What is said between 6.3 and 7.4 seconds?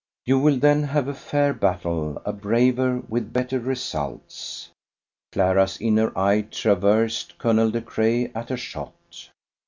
traversed